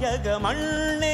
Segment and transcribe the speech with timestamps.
[0.00, 1.05] தாயக மண்ணே.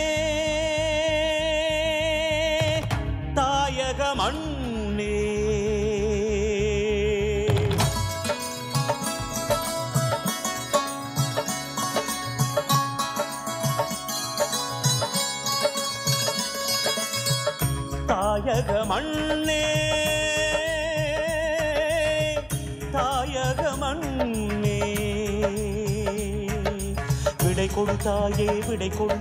[27.77, 29.17] கொடுத்தாயே விடை கொடு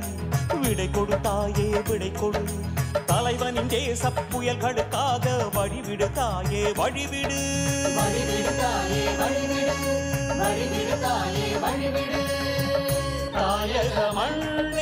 [0.60, 2.42] விடை கொடுத்தாயே விடை கொடு
[3.06, 7.40] தலைவனின் தேச புயல்களுக்காக வழிவிடு தாயே வழிவிடு.
[7.98, 9.76] வழிவிடு தாயே வழிவிடு.
[10.42, 12.22] வழிவிடு தாயே வழிவிடு.
[13.34, 14.81] தாயக மண்ணே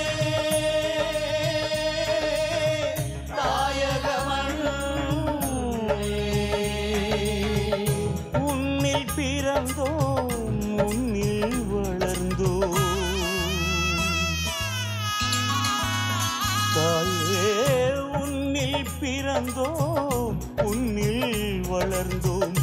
[19.39, 22.55] பிறந்தோம் உன்னில் வளர்ந்தோம்.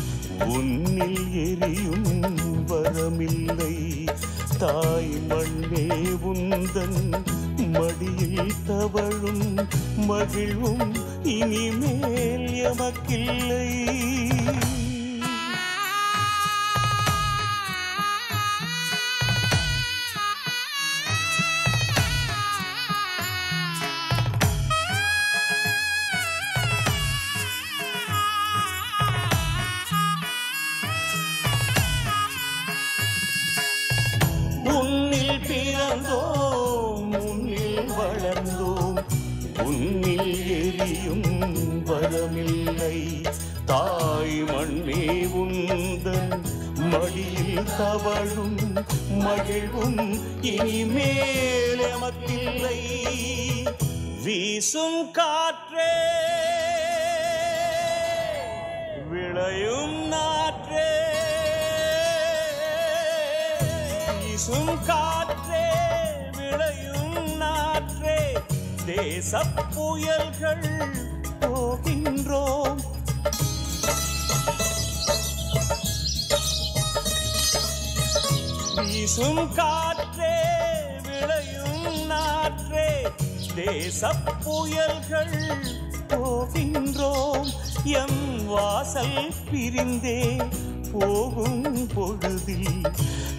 [0.44, 2.36] உன்னில் எரியும்
[2.68, 4.06] வரமில்லை.
[4.58, 5.88] தாய் மண்ணே
[6.24, 7.24] உந்தன்
[7.56, 9.54] மடியில் தவழும்
[9.96, 13.86] மகிழ்வும் இனிமேல் எமக்கில்லை.
[47.00, 48.58] மடியில் தவழும்
[49.10, 52.80] மகிழ்வும் இனிமேல் எமக்கில்லை.
[54.22, 55.94] வீசும் காற்றே
[59.10, 60.92] விளையும் நாற்றே.
[64.20, 65.68] வீசும் காற்றே
[66.36, 68.32] விளையும் நாற்றே.
[68.86, 69.42] தேச
[69.74, 70.86] புயல்கள்
[71.40, 72.80] போகின்றோம்.
[79.06, 80.36] வீசும் காற்றே
[81.02, 83.06] விளையும் நாற்றே.
[83.54, 85.66] தேச புயல்கள்
[86.08, 87.52] போகின்றோம்
[87.84, 90.50] எம் வாசல் பிரிந்தே.
[90.92, 92.80] போகும் பொழுதில்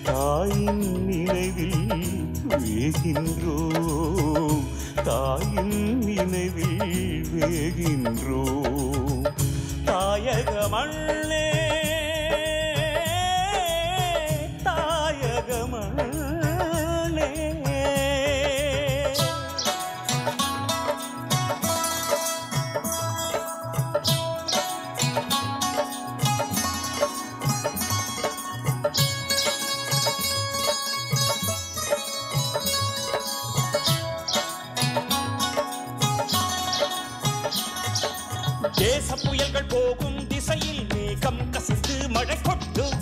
[0.04, 2.04] தாயின் நினைவில்
[2.50, 4.64] வேகின்றோம்.
[5.04, 9.26] தாயின் நினைவில் வேகின்றோம்.
[9.86, 10.68] தாயக
[41.28, 42.94] மேகம் கசிந்து மழை கொட்டும்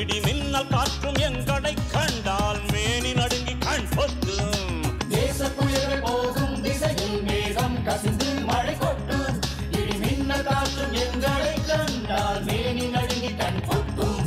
[0.00, 4.62] இடி மின்னல் காற்றும் எங்களை கண்டால் மேனி நடுங்கி கண் பொத்தும்
[5.10, 9.36] தேச புயல்கள் போகும் திசையில் மேகம் கசிந்து மழை கொட்டும்
[9.80, 14.22] இடி மின்னல் காற்றும் எங்களை கண்டால் மேனி நடுங்கி கண் பொட்டும்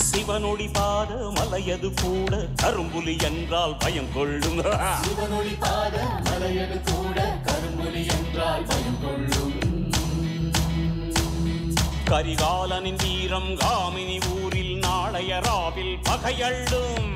[0.00, 2.32] சிவனொளி பாத மலையது கூட
[2.62, 4.60] கரும்புலி என்றால் பயம் கொள்ளும்.
[5.04, 5.96] சிவனொளி பாத
[6.28, 9.43] மலையது கூட கரும்புலி என்றால் பயம் கொள்ளும்.
[12.10, 17.12] கரிகாலனின் வீரம் காமினி ஊரில் நாளைய ராவில் பகையள்ளும்.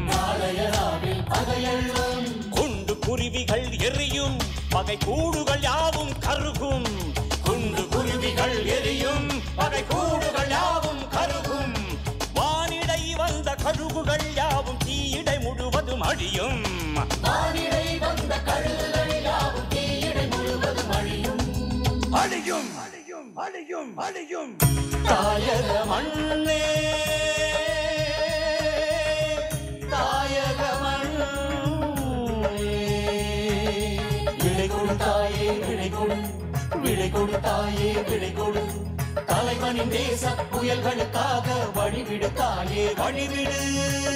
[2.51, 4.37] குண்டு குருவிகள் எரியும்.
[4.71, 6.85] பகை கூடுகள் யாவும் கருகும்.
[7.43, 9.43] குண்டு குருவிகள் எரியும்.
[9.57, 11.75] பகை கூடுகள் யாவும் கருகும்.
[12.35, 16.63] வானிடை வந்த கழுகுகள் யாவும் தீயிடை முழுவதும் அழியும்.
[17.23, 21.43] வானிடை வந்த கழுகுகள் யாவும் தீயிடை முழுவதும் அழியும்.
[22.11, 22.88] அழியும்.
[23.49, 23.91] அழியும்.
[23.97, 24.51] அழியும்.
[25.09, 26.63] தாயக மண்ணே
[29.93, 31.31] தாயக மண்ணே
[34.43, 36.19] விடை கொடுத்தாயே விடை கொடு
[36.83, 38.65] விடை கொடுத்தாயே விடை கொடு
[39.31, 40.23] தலைவனின் தேச
[40.53, 41.47] புயல்களுக்காக
[41.79, 43.59] வழிவிடு தாயே வழிவிடு.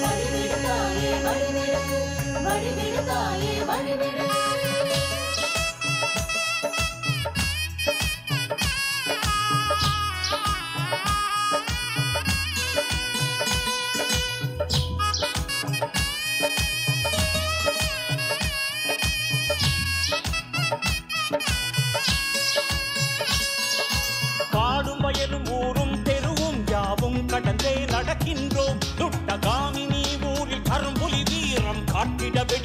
[0.03, 2.01] வழிவிடு தாயே வழிவிடு.
[2.47, 4.29] வழிவிடு தாயே வழிவிடு.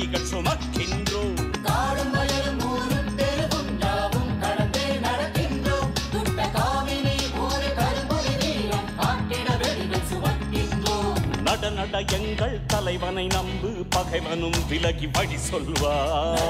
[0.09, 1.33] சுமைகள் சுமக்கின்றோம்
[1.65, 11.19] காடும் வயலும் ஊரும் தெருவும் யாவும் கடந்தே நடக்கின்றோம் துட்ட காவினி ஊரு கரும்புரி நீளம் ஆட்டிட வெளிகள் சுமக்கின்றோம்
[11.47, 16.41] நட நட எங்கள் தலைவனை நம்பு பகைவனும் விலகி வழி சொல்வார்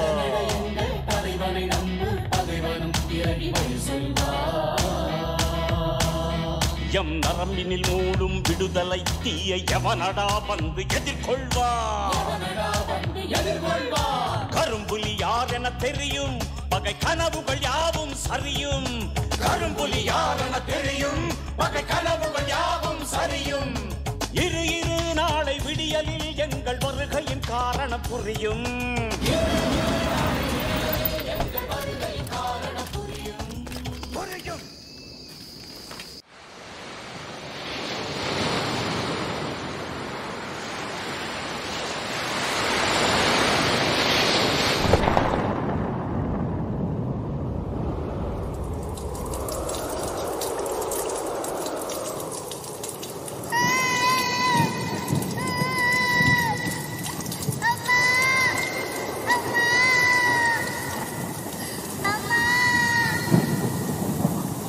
[1.10, 4.46] தலைவனை நம்பு பகைவனும் விலகி வழி சொல்வார்
[6.98, 11.98] எம் நரம்பினில் மூடும் விடுதலை தீய எவனடா வந்து எதிர்கொள்வான்
[13.28, 14.48] எதிர்கொள்வார்.
[14.50, 16.36] கரும்புலி யார் என தெரியும்?
[16.68, 18.90] பகை கனவுகள் யாவும் சரியும்.
[19.38, 21.32] கரும்புலி யார் என தெரியும்?
[21.56, 23.74] பகை கனவுகள் யாவும் சரியும்.
[24.32, 28.66] இரு இரு நாளை விடியலில் எங்கள் வருகையின் காரணம் புரியும்.
[29.20, 30.27] புரியும்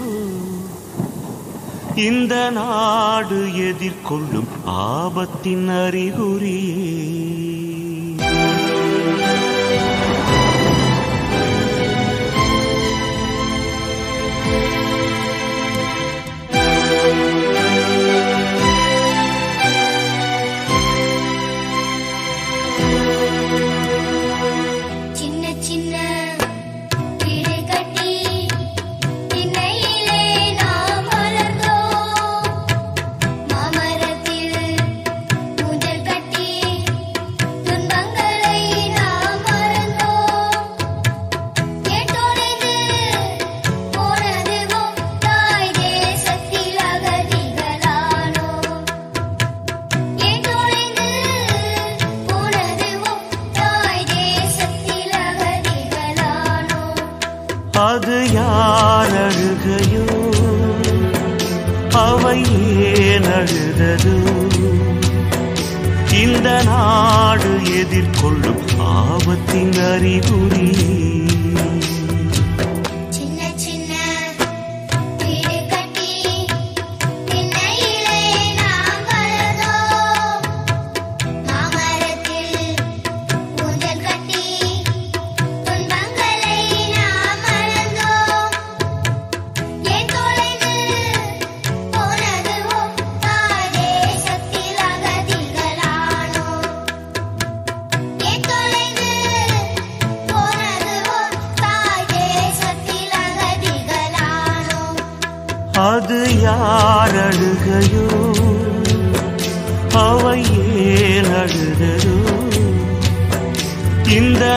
[1.96, 7.43] இந்த நாடு எதிர்கொள்ளும் ஆபத்தின் அறிகுறியே.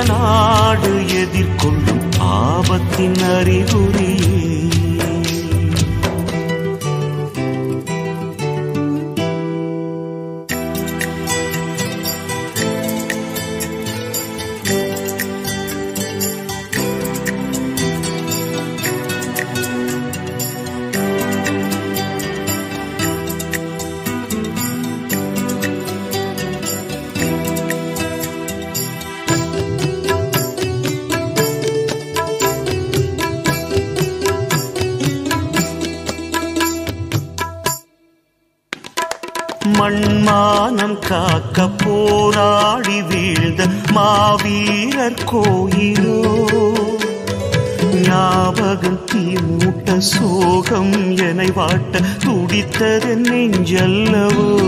[0.03, 4.36] நாடு எதிர்கொள்ளும் ஆபத்தின் அறிகுறியே
[50.01, 54.61] சோகம் என வாட்ட துடித்தது நெஞ்சல்லவோ?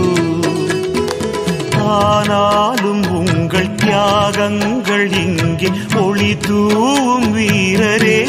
[1.86, 8.24] ஆனாலும் உங்கள் தியாகங்கள் இங்கே ஒளி தூவும் வீரரே.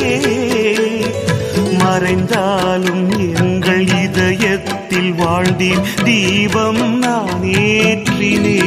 [1.79, 6.03] மறைந்தாலும் எங்கள் இதயத்தில் வாழ்ந்தேன்.
[6.03, 8.59] தீபம் நான் ஏற்றினேன்.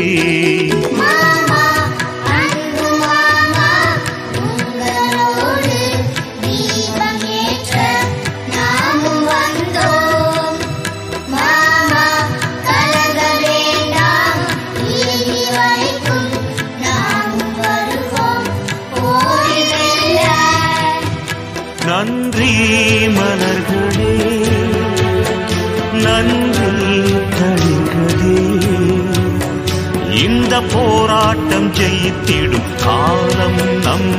[23.08, 24.14] மலர்களே
[26.04, 28.38] நன்றி கண்களே
[30.24, 34.10] இந்த போராட்டம் ஜெயித்திடும் காலம் நம்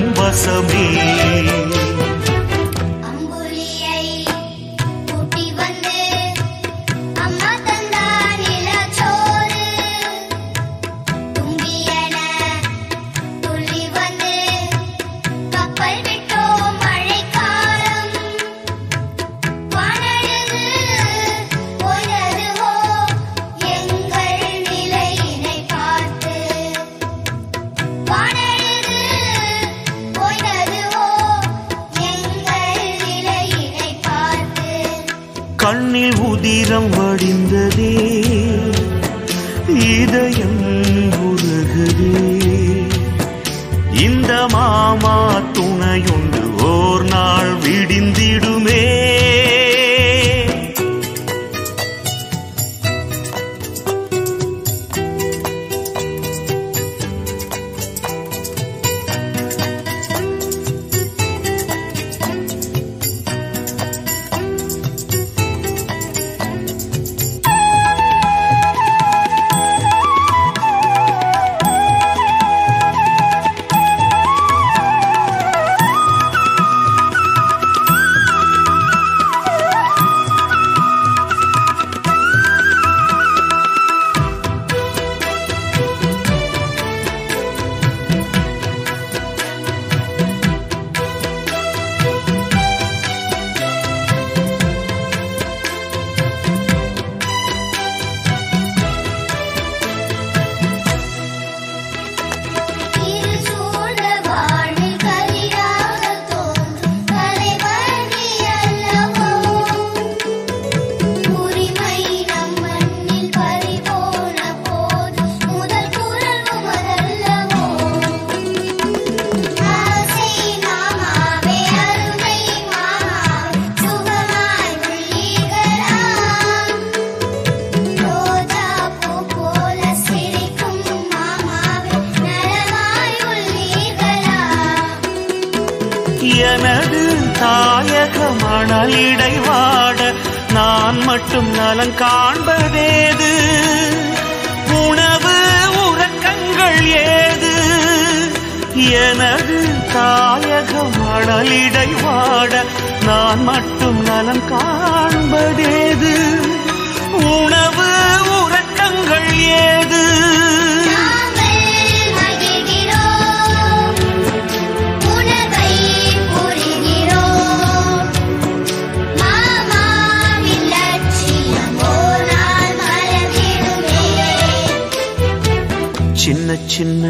[176.75, 177.05] சின்ன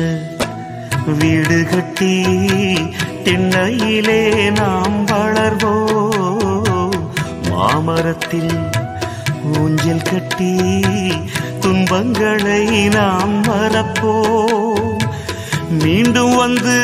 [1.19, 2.15] வீடு கட்டி
[3.23, 6.95] திண்ணையிலே நாம் வளர்வோம்.
[7.49, 8.53] மாமரத்தில்
[9.57, 10.53] ஊஞ்சல் கட்டி
[11.59, 14.97] துன்பங்களை நாம் மறப்போம்.
[15.83, 16.77] மீண்டும் வந்து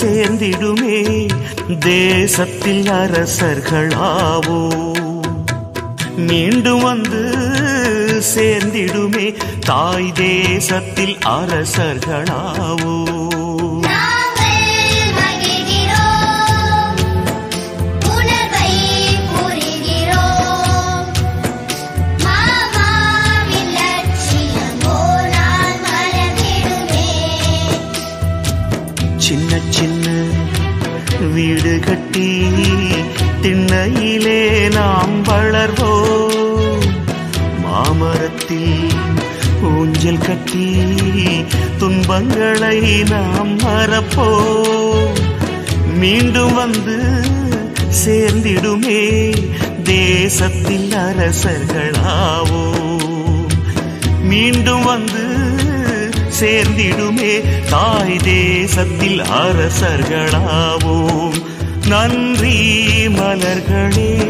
[0.00, 1.28] சேர்ந்திடுமே
[1.80, 4.62] தேசத்தில் அரசர்களாவோ
[6.16, 7.24] மீண்டும் வந்து
[8.36, 9.26] சேர்ந்திடுமே.
[9.60, 13.04] தாய் தேசத்தில் அரசர்களாவோ.
[29.16, 30.10] சின்ன சின்ன
[31.32, 32.42] வீடு கட்டி
[33.42, 36.35] திண்ணையிலே நாம் வளர்வோம்.
[37.98, 38.92] மாமரத்தில்
[39.62, 40.74] ஊஞ்சல் கட்டி
[41.78, 44.28] துன்பங்களை நாம் மறப்போ
[45.94, 47.24] மீண்டும் வந்து
[48.04, 49.34] சேர்ந்திடுமே
[49.82, 52.64] தேசத்தில் அரசர்களாவோ
[54.22, 55.24] மீண்டும் வந்து
[56.40, 61.34] சேர்ந்திடுமே தாய் தேசத்தில் அரசர்களாவோம்.
[61.88, 64.25] நன்றி மலர்களே.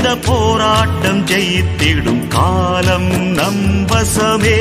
[0.00, 4.60] இந்த போராட்டம் ஜெயித்திடும் காலம் நம்பசமே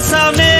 [0.00, 0.50] அரசமே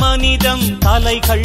[0.00, 1.44] மனிதம் தலைகள்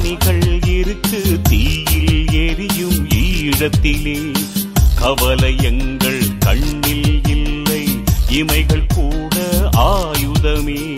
[0.00, 4.34] ஆணிகள் இருக்கு தீயில் எரியும் ஈழத்திலே.
[5.00, 7.82] கவலை எங்கள் கண்ணில் இல்லை
[8.30, 9.36] இமைகள் கூட
[9.76, 10.96] ஆயுதமே.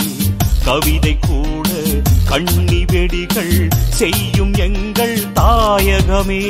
[0.64, 1.68] கவிதை கூட
[2.24, 6.42] கண்ணி வெடிகள் செய்யும் எங்கள் தாயகமே.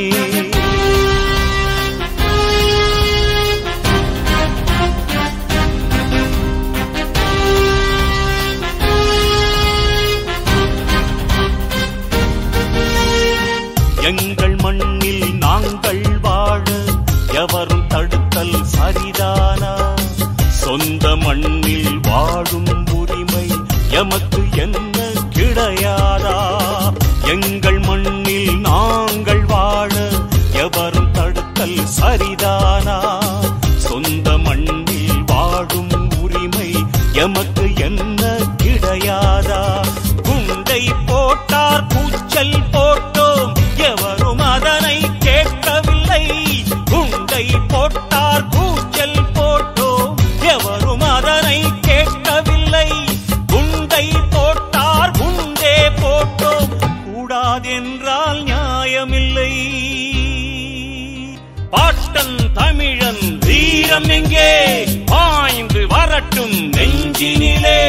[63.92, 64.50] வீரம் எங்கே
[65.10, 67.81] பாய்ந்து வரட்டும் நெஞ்சினிலே.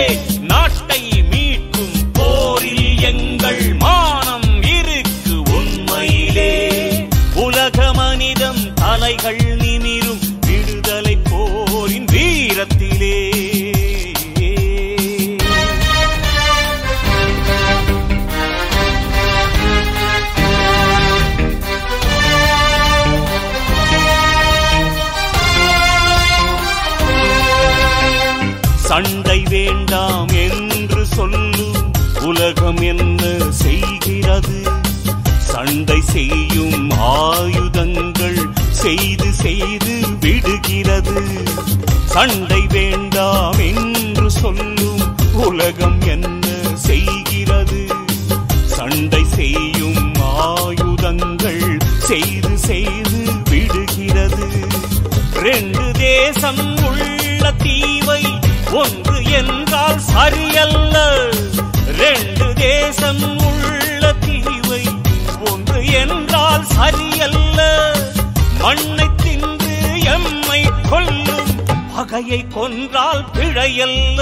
[42.13, 47.81] சண்டை வேண்டாம் என்று சொல்லும் உலகம் என்ன செய்கிறது?
[48.65, 51.65] சண்டை செய்யும் ஆயுதங்கள்
[51.99, 54.47] செய்து செய்து விடுகிறது.
[55.47, 58.23] ரெண்டு தேசம் உள்ள தீவை
[58.71, 60.95] ஒன்று என்றால் சரியல்ல.
[61.97, 64.83] ரெண்டு தேசம் உள்ள தீவை
[65.51, 67.59] ஒன்று என்றால் சரியல்ல.
[68.59, 69.02] மண்ணை
[72.13, 74.21] பகையை கொன்றால் பிழையல்ல.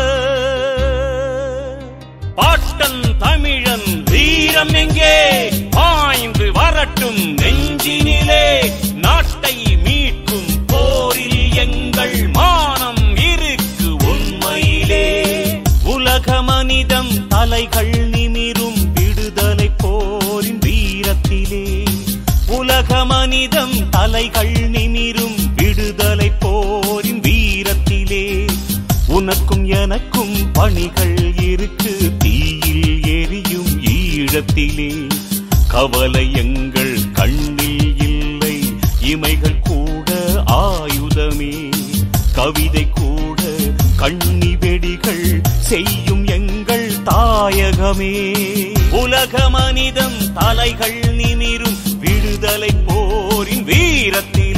[2.36, 5.50] பாட்டன் தமிழன் வீரம் எங்கே?
[5.70, 8.72] பாய்ந்து வரட்டும் நெஞ்சினிலே.
[8.96, 15.36] நாட்டை மீட்கும் போரில் எங்கள் மானம் இருக்கு உண்மையிலே.
[15.84, 21.86] உலக மனிதம் தலைகள் நிமிரும் விடுதலை போரின் வீரத்திலே.
[22.48, 26.32] உலக மனிதம் தலைகள் நிமிரும் விடுதலை
[29.92, 32.12] எனக்கும் பணிகள் இருக்கு.
[32.18, 35.10] தீயில் எரியும் ஈழத்திலே.
[35.68, 38.60] கவலை எங்கள் கண்ணில் இல்லை.
[39.02, 40.12] இமைகள் கூட
[40.46, 41.72] ஆயுதமே.
[42.34, 43.42] கவிதை கூட
[43.96, 48.36] கண்ணி வெடிகள் செய்யும் எங்கள் தாயகமே.
[48.92, 51.98] உலக மனிதம் தலைகள் நிமிரும்.
[52.00, 54.51] விடுதலை போரின் வீரத்தில்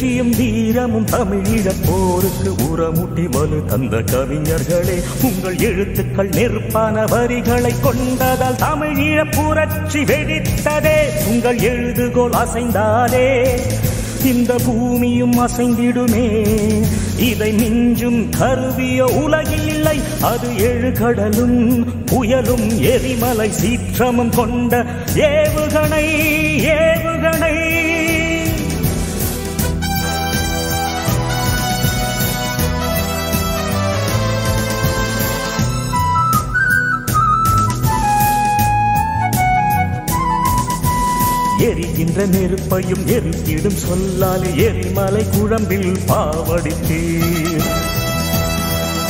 [0.00, 10.04] எழுச்சியும் வீரமும் தமிழீழ போருக்கு உரமுட்டி வலு தந்த கவிஞர்களே உங்கள் எழுத்துக்கள் நெருப்பான வரிகளை கொண்டதால் தமிழீழ புரட்சி
[10.04, 10.96] வெடித்ததே.
[11.28, 13.26] உங்கள் எழுதுகோல் அசைந்தாலே
[14.24, 16.26] இந்த பூமியும் அசைந்திடுமே.
[17.18, 21.60] இதை மிஞ்சும் கருவிய உலகில் இல்லை அது எழுகடலும்
[22.12, 24.82] புயலும் எரிமலை சீற்றமும் கொண்ட
[25.14, 26.06] ஏவுகணை
[26.80, 27.54] ஏவுகணை.
[41.68, 47.66] எரிகின்ற நெருப்பையும் எரித்திடும் சொல்லால் எரிமலை குழம்பில் பாவடித்தீர்.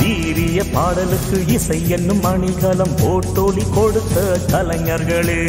[0.00, 5.42] தீரிய பாடலுக்கு இசை என்னும் மணிகலம் போட்டோலி கொடுத்த கலைஞர்களே.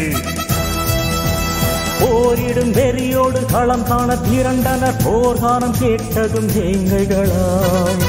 [2.01, 8.01] போரிடும் வெறியோடு களம் காண திரண்டனர் போர்கானம் கேட்டதும் ஏங்கைகளாய்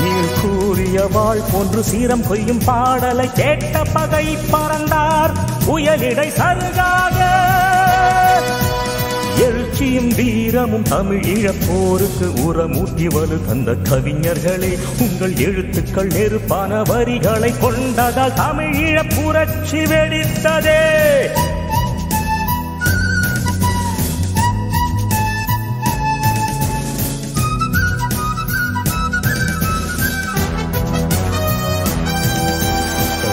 [0.00, 5.34] நீள் கூறிய வாழ் போன்று சீரம் கொய்யும் பாடலை கேட்ட பகை பறந்தார்.
[5.66, 7.17] புயலிடை சருகாக
[9.78, 19.82] எழுச்சியும் வீரமும் தமிழ் ஈழப்போருக்கு உரமூட்டி வலு தந்த கவிஞர்களே உங்கள் எழுத்துக்கள் நெருப்பான வரிகளை கொண்டதால் தமிழ் புரட்சி
[19.92, 20.82] வெடித்ததே.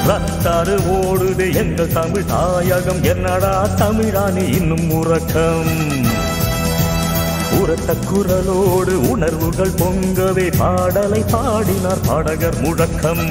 [0.07, 3.03] ரத்தாறு ஓடுது எங்கள் தமிழ் தாயகம்.
[3.03, 6.14] என்னடா தமிழானே இன்னும் உறக்கம்?
[7.51, 13.27] உரத்த குரலோடு உணர்வுகள் பொங்கவே பாடலை பாடினார் பாடகர் முழக்கம்.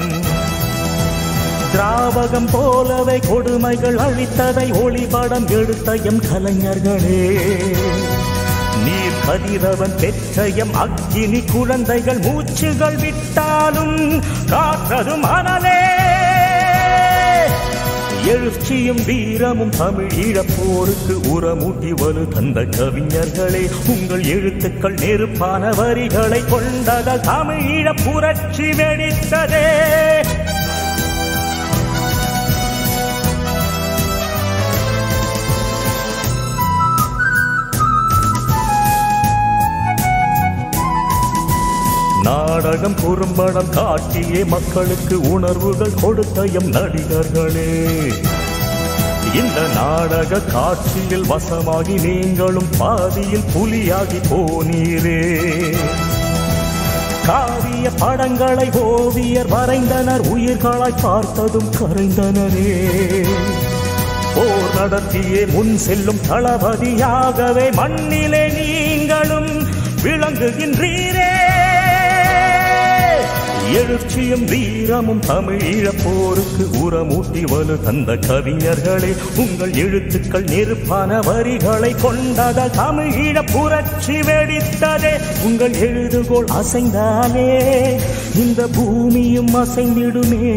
[1.73, 7.39] திராவகம் போலவே கொடுமைகள் அழித்ததை ஒளிபடம் எடுத்த எம் கலைஞர்களே.
[8.85, 15.94] நீர் கதிரவன் பெற்ற எம் அக்கினி குழந்தைகள் மூச்சுகள் விட்டாலும் காற்றதும் அனலே
[18.27, 28.03] எழுச்சியும் வீரமும் தமிழ் ஈழப்போருக்கு உரமூட்டி வலு தந்த கவிஞர்களே உங்கள் எழுத்துக்கள் நெருப்பான வரிகளை கொண்டதால் தமிழ் ஈழப்
[28.05, 29.65] புரட்சி வெடித்ததே.
[42.25, 47.73] நாடகம் குறும்படம் காட்டியே மக்களுக்கு உணர்வுகள் கொடுத்த எம் நடிகர்களே.
[49.33, 55.21] இந்த நாடக காட்சியில் வசமாகி நீங்களும் பாதியில் புலியாகி போனீரே.
[57.25, 62.73] காவிய படங்களை ஓவியர் வரைந்தனர் உயிர்களாய் பார்த்ததும் கரைந்தனரே.
[64.35, 69.53] போர் நடத்தியே முன் செல்லும் தளபதியாகவே மண்ணிலே நீங்களும்
[70.03, 71.04] விளங்குகின்றீரே.
[73.75, 83.41] எழுச்சியும் வீரமும் தமிழ் ஈழப்போருக்கு உரமூட்டி வலு தந்த கவிஞர்களே உங்கள் எழுத்துக்கள் நெருப்பான வரிகளை கொண்டத தமிழ் ஈழ
[83.51, 85.13] புரட்சி வெடித்ததே.
[85.43, 87.49] உங்கள் எழுதுகோள் அசைந்தாலே
[88.35, 90.53] இந்த பூமியும் அசைந்திடுமே.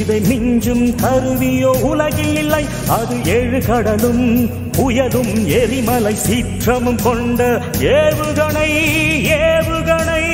[0.00, 8.70] இதை மிஞ்சும் கருவியோ உலகில் இல்லை அது ஏழு கடலும் புயலும் எரிமலை சீற்றமும் கொண்ட ஏவுகணை
[9.40, 10.25] ஏவுகணை.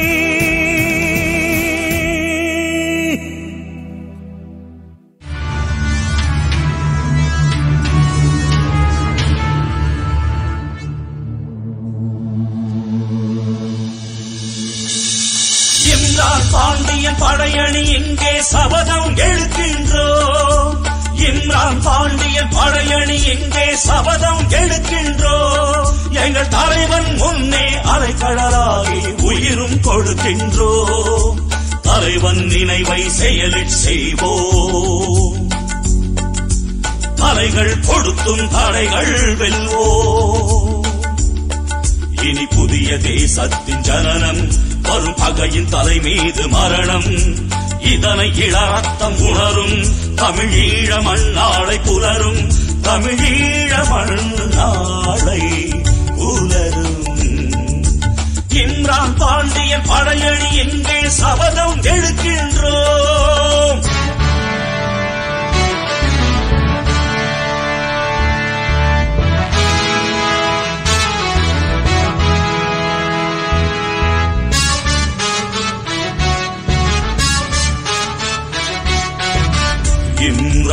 [17.22, 20.74] படையணி எங்கே சபதம் எடுக்கின்றோம்
[21.26, 31.38] இம்ரான் பாண்டியன் படையணி எங்கே சபதம் எடுக்கின்றோம் எங்கள் தலைவன் முன்னே அலைக்கடலாகி உயிரும் கொடுக்கின்றோம்.
[31.82, 35.48] தலைவன் நினைவை செயலில் செய்வோம்.
[37.14, 40.86] தலைகள் கொடுத்தும் தடைகள் வெல்வோம்.
[42.22, 44.44] இனி புதிய தேசத்தின் ஜனனம்
[44.82, 47.10] வரும் பகையின் தலை மீது மரணம்.
[47.80, 49.84] இதனை இளரத்தம் உணரும்.
[50.16, 52.52] தமிழீழ மண்ணாளை புலரும்.
[52.82, 55.40] தமிழீழ மண்ணாளை
[56.16, 57.00] புலரும்
[58.52, 63.01] இம்ரான் பாண்டியன் படையணி எங்கே சபதம் எடுக்கின்றோம்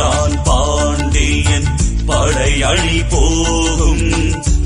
[0.00, 1.66] இம்ரான் பாண்டியன்
[2.06, 4.08] படையணி போகும்.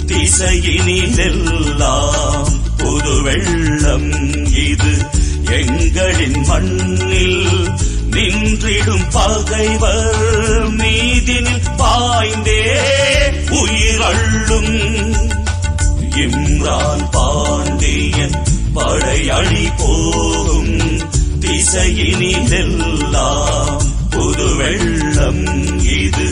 [0.06, 4.12] திசையினிலெல்லாம் புது வெள்ளம்
[4.64, 5.08] இது
[5.58, 7.68] எங்களின் மண்ணில்
[8.14, 12.62] நின்றிடும் பகைவர் மீதினில் பாய்ந்தே
[13.60, 14.74] உயிரள்ளும்
[16.24, 18.36] இம்ரான் பாண்டியன்
[18.74, 21.02] படையணி போகும்.
[21.40, 23.83] திசையினிலெல்லாம்
[24.14, 25.44] புது வெள்ளம்
[25.82, 26.28] இது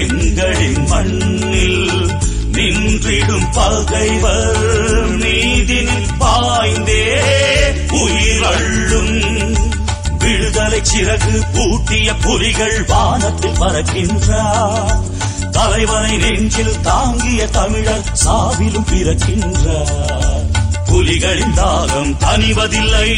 [0.00, 2.10] எங்களின் மண்ணில்
[2.52, 7.04] நின்றிடும் பகைவர் மீதினில் பாய்ந்தே
[7.90, 9.14] உயிரள்ளும்
[10.18, 15.00] விடுதலை சிறகு பூட்டிய புலிகள் வானத்தில் பறக்கின்றார்.
[15.50, 20.46] தலைவனை நெஞ்சில் தாங்கிய தமிழர் சாவிலும் பிறக்கின்றார்.
[20.86, 23.10] புலிகளின் தாகம் தனிவதில்லை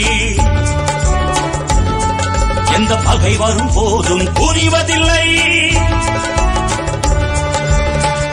[2.75, 5.27] எந்த பகை வரும் போதும் புரிவதில்லை.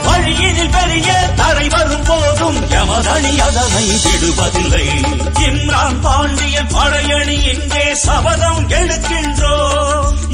[0.05, 4.85] வழியினில் பெரிய தரை வரும் போதும் நிற்கும் எமதணி அதனை விடுவதில்லை.
[5.47, 9.55] இம்ரான் பாண்டிய படையணி இங்கே சபதம் எடுக்கின்றோ.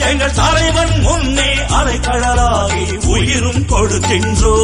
[0.09, 4.55] எங்கள் தலைவன் முன்னே அரைக்கடலாகி உயிரும் கொடுக்கின்றோ.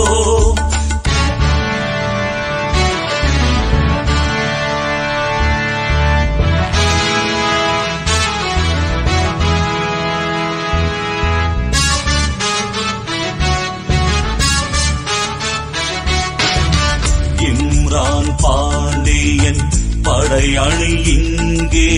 [20.33, 21.89] படையணி இங்கே.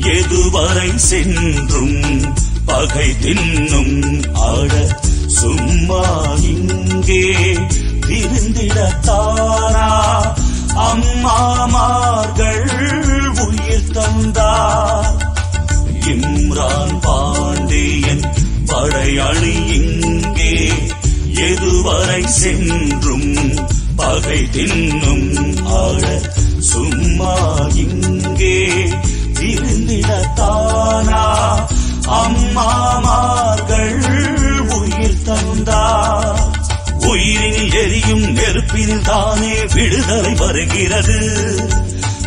[0.00, 2.00] எதுவரை சென்றும்
[2.64, 3.96] பகை தின்னும்
[4.32, 4.72] ஆட
[5.26, 6.02] சும்மா
[6.42, 7.22] இங்கே.
[8.06, 9.88] திருந்திடத்தாரா
[10.74, 12.64] அம்மாமார்கள்
[13.46, 15.16] உயிர் தந்தார்.
[16.06, 18.24] இம்ரான் பாண்டியன்
[18.66, 20.70] படையணி இங்கே.
[21.48, 23.30] எதுவரை சென்றும்
[23.96, 25.28] பகை தின்னும்
[25.64, 26.04] ஆட
[26.74, 27.34] சும்மா
[27.74, 28.58] இங்கே
[29.38, 31.22] திருந்திடத்தானா
[32.20, 33.98] அம்மாமார்கள்
[34.78, 36.42] உயிர் தந்தார்
[36.98, 41.18] உயிரில் எரியும் நெருப்பில் தானே விடுதலை வருகிறது.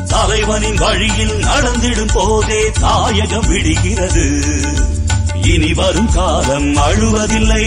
[0.08, 4.26] தலைவனின் வழியில் நடந்திடும் போதே தாயகம் விடுகிறது.
[5.42, 7.66] இனி வரும் காலம் அழுவதில்லை.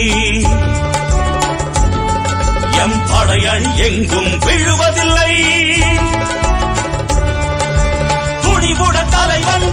[2.82, 5.34] எம் படையணி எங்கும் விழுவதில்லை.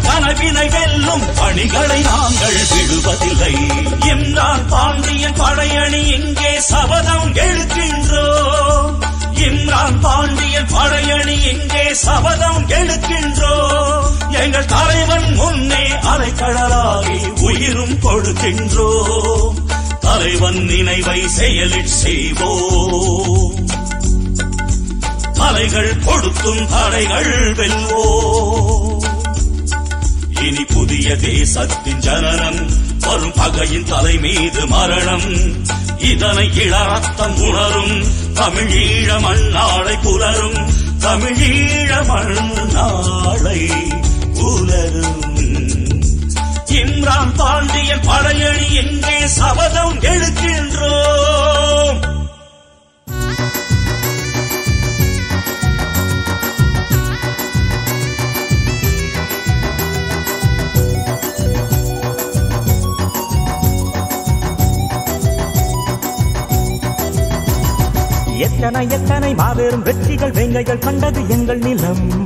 [0.02, 3.54] கனவினை வெல்லும் பணிகளை நாங்கள் விடுவதில்லை.
[4.00, 9.06] இம்ரான் பாண்டியன் படையணி இங்கே சபதம் எழுக்கின்றோம்.
[9.34, 14.06] இம்ரான் பாண்டியன் படையணி இங்கே சபதம் எழுக்கின்றோம்.
[14.32, 19.56] எங்கள் தலைவன் முன்னே அலைக்கடலாகி உயிரும் கொடுக்கின்றோம்.
[20.00, 23.56] தலைவன் நினைவை செயலில் செய்வோம்.
[25.34, 29.17] தலைகள் கொடுக்கும் தடைகள் வெல்வோம்.
[30.42, 32.70] இனி புதிய தேசத்தின் ஜனனம்
[33.00, 35.56] வரும் பகையின் தலை மீது மரணம்.
[35.98, 38.04] இதனை இளரத்தம் உணரும்.
[38.34, 40.72] தமிழீழ மண்ணாளை புலரும்.
[41.00, 43.72] தமிழீழ மண்ணாளை
[44.34, 45.26] புலரும்.
[46.66, 51.47] இம்ரான் பாண்டியன் படையணி எங்கே சபதம் எடுக்கின்றோம்
[68.40, 72.26] எத்தனை எத்தனை மாபெரும் வெற்றிகள் வேங்கைகள் கண்டது எங்கள் நிலம்.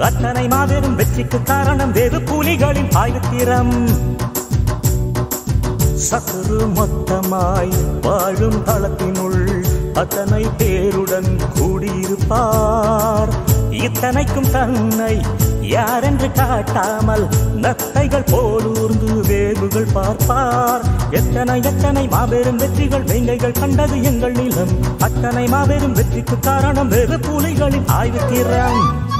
[0.00, 3.74] அத்தனை மாபெரும் வெற்றிக்கு காரணம் வேறு புலிகளின் ஆயுத்திரம்.
[6.10, 13.32] சத்துரு மொத்தமாய் வாழும் தளத்தினுள் அத்தனை பேருடன் கூடியிருப்பார்.
[13.70, 15.20] இத்தனைக்கும் தன்னை
[15.72, 20.82] யாரென்று காட்டாமல் நத்தைகள் போலூர்ந்து வேகுகள் பார்ப்பார்.
[21.10, 24.72] எத்தனை எத்தனை மாபெரும் வெற்றிகள் வேங்கைகள் கண்டது எங்கள் நிலம்.
[24.98, 29.11] அத்தனை மாபெரும் வெற்றிக்கு காரணம் வேறு புலிகளின் ஆய்வு வெண்ணிலா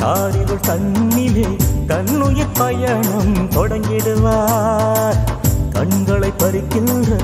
[0.00, 5.18] காரிருள் தன்னிலே தன்னுயிர் பயணம் தொடங்கிடுவார்.
[5.72, 7.16] கண்களை பறிக்கின்ற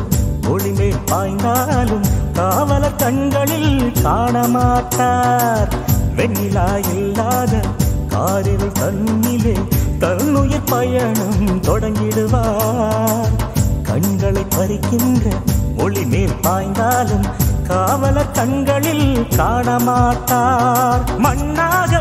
[0.48, 5.70] ஒளிமே பாய்ந்தாலும் காவல கண்களில் காணமாட்டார்.
[6.16, 7.60] வெண்ணிலா இல்லாத
[8.08, 9.56] காரிருள் தன்னிலே
[9.98, 13.34] தன்னுயிர் பயணம் தொடங்கிடுவார்.
[13.82, 15.24] கண்களை பறிக்கின்ற
[15.78, 17.26] ஒளி மேல் பாய்ந்தாலும்
[17.68, 21.04] காவல கண்களில் காணமாட்டார்.
[21.18, 21.92] மண்ணாக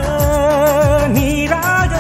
[1.07, 1.93] நீராக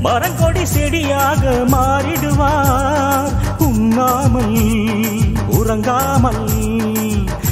[0.00, 3.32] மரங்கொடி செடியாக மாறிடுவார்.
[3.58, 4.56] உண்ணாமல்
[5.48, 6.42] உறங்காமல்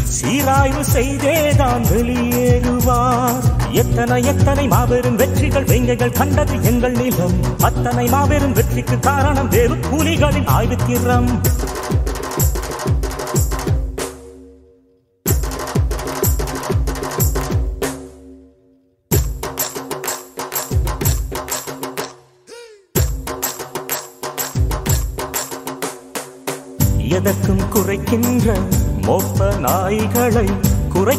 [0.04, 3.42] சீராய்வு செய்தேதான் வெளியேறுவார்.
[3.72, 7.36] எத்தனை எத்தனை மாபெரும் வெற்றிகள் வெங்கைகள் கண்டது எங்கள் நிலம்.
[7.60, 11.40] அத்தனை மாபெரும் வெற்றிக்கு காரணம் வேறு புலிகளின் ஆய்வு திறம்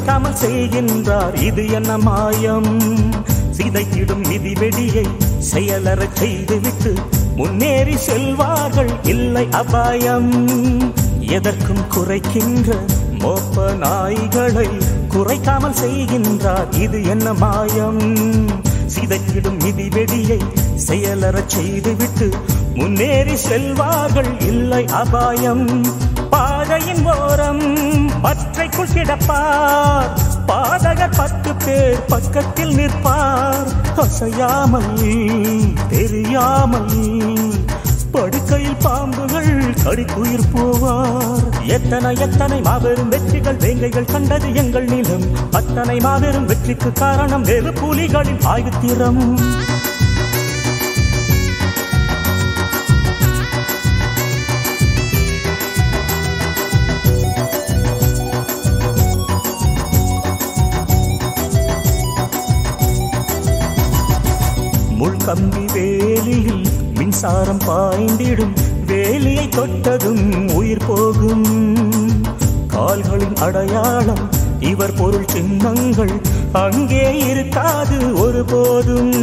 [0.04, 1.42] குறைக்காமல் செய்கின்றார்.
[1.42, 2.82] இது என்ன மாயம்?
[3.58, 5.08] சிதைத்திடும் மிதிவெடியை
[5.54, 6.94] செயலறச் செய்துவிட்டு
[7.36, 8.90] முன்னேறி செல்வார்கள்.
[9.04, 10.48] இல்லை அபாயம்.
[11.20, 12.76] எதற்கும் குறைக்கின்ற
[13.12, 14.70] மோப்ப நாய்களை
[15.10, 16.82] குறைக்காமல் செய்கின்றார்.
[16.82, 18.18] இது என்ன மாயம்?
[18.96, 20.40] சிதைத்திடும் மிதி வெடியை
[20.88, 22.30] செயலறச் செய்துவிட்டு
[22.74, 24.42] முன்னேறி செல்வார்கள்.
[24.48, 25.86] இல்லை அபாயம்.
[26.34, 27.66] பாதையின் ஓரம்
[28.22, 30.12] பற்றைக்குள் கிடப்பார்.
[30.48, 33.70] பாதகர் பத்து பேர் பக்கத்தில் நிற்பார்.
[33.96, 34.94] அசையாமல்
[35.90, 36.96] தெரியாமல்
[38.16, 41.44] படுக்கையில் பாம்புகள் கடிக்குயிர் போவார்.
[41.68, 45.26] எத்தனை எத்தனை மாபெரும் வெற்றிகள் வேங்கைகள் கண்டது எங்கள் நிலம்.
[45.52, 49.24] அத்தனை மாபெரும் வெற்றிக்கு காரணம் வேறு புலிகளின் ஆயுத்திரம்
[65.34, 68.54] கம்பி வேலியில் மின்சாரம் பாய்ந்திடும்.
[68.88, 71.46] வேலியை தொட்டதும் உயிர் போகும்.
[72.68, 76.22] கால்களின் அடையாளம் இவர் பொருள் சின்னங்கள்.
[76.52, 79.14] அங்கே இருக்காது ஒருபோதும்.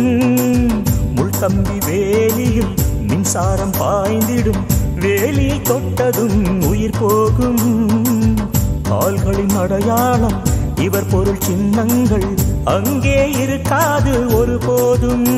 [1.16, 2.74] முள்கம்பி வேலியில்
[3.08, 4.62] மின்சாரம் பாய்ந்திடும்.
[5.00, 8.36] வேலியை தொட்டதும் உயிர் போகும்.
[8.82, 10.38] கால்களின் அடையாளம்
[10.76, 12.28] இவர் பொருள் சின்னங்கள்.
[12.64, 15.28] அங்கே இருக்காது ஒருபோதும்.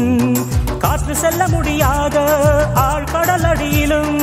[0.83, 2.17] காற்று செல்ல முடியாத
[2.75, 4.17] ஆழ்கடல் அடியிலும்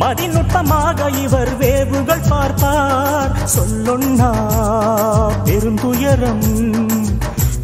[0.00, 3.32] மதிநுட்பமாக இவர் வேவுகள் பார்ப்பார்.
[3.56, 4.30] சொல்லொன்னா
[5.44, 6.46] பெருந்துயரம்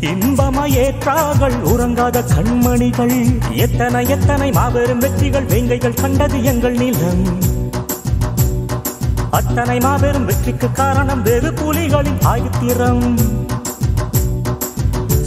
[0.01, 3.17] இன்பமயேற்றாகள் உறங்காத கண்மணிகள்.
[3.57, 7.25] எத்தனை எத்தனை மாபெரும் வெற்றிகள் வேங்கைகள் கண்டது எங்கள் நிலம்.
[9.31, 13.07] அத்தனை மாபெரும் வெற்றிக்கு காரணம் வெறு புலிகளின் ஆயுத்திரம்.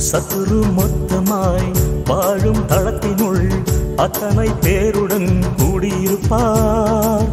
[0.07, 3.47] சத்துரு மொத்தமாய் வாழும் தளத்தினுள்
[3.95, 7.27] அத்தனை பேருடன் கூடியிருப்பார்.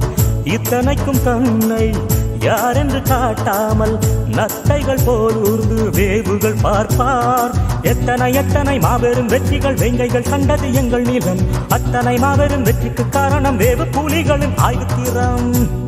[0.45, 1.95] இத்தனைக்கும் தன்னை
[2.39, 3.99] யாரென்று காட்டாமல்
[4.37, 7.53] நத்தைகள் போல் ஊர்ந்து வேவுகள் பார்ப்பார்.
[7.83, 15.80] எத்தனை எத்தனை மாபெரும் வெற்றிகள் வெங்கைகள் கண்டது எங்கள் நிலம் அத்தனை மாபெரும் வெற்றிக்கு காரணம் வேவு புலிகளின் ஆயுத்திரம்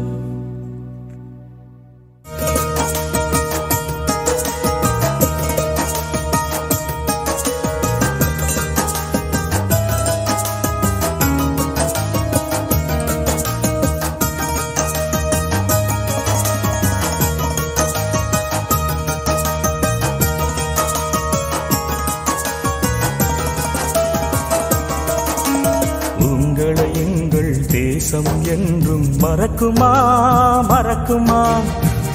[31.13, 31.61] மறக்குமா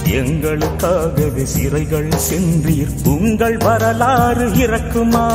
[0.04, 3.08] எங்களுக்காகவே சிறைகள் சென்றீர்.
[3.08, 5.32] உங்கள் வரலாறு இறக்குமா?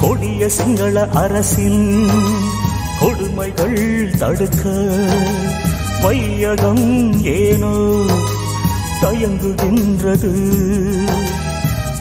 [0.00, 2.08] கொடிய சிங்கள அரசின்
[3.00, 4.70] கொடுமைகள் தடுக்க
[6.02, 7.72] வையகம் ஏனோ
[9.02, 10.32] தயங்குகின்றது.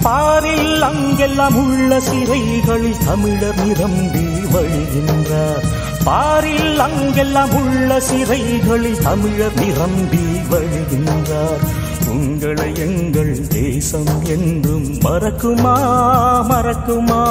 [0.02, 5.83] பாரில் அங்கெல்லாம் உள்ள சிறைகளில் தமிழர் நிரம்பி வழிகின்றார்.
[6.06, 11.64] பாரில் அங்கெல்லாம் உள்ள சிறைகளில் தமிழர் நிரம்பி வழிகின்றார்.
[12.08, 15.76] உங்களை எங்கள் தேசம் என்றும் மறக்குமா
[16.50, 17.24] மறக்குமா?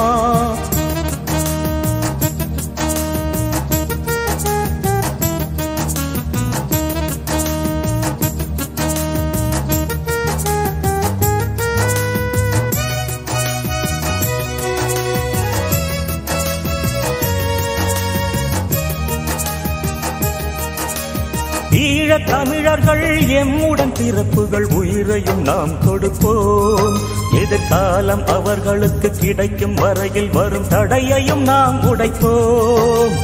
[21.83, 26.97] ஈழ தமிழர்கள் எம்முடன் பிறப்புகள் உயிரையும் நாம் கொடுப்போம்.
[27.43, 33.15] எதிர்காலம் அவர்களுக்கு கிடைக்கும் வரையில் வரும் தடையையும் நாம் உடைப்போம்.